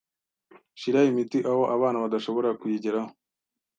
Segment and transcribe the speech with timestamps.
[0.79, 3.11] Shira imiti aho abana badashobora kuyigeraho.